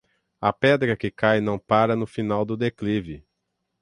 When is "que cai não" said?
0.97-1.59